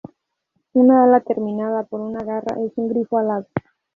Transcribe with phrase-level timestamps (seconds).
[0.73, 3.45] Un ala terminada por una garra es un grifo alado.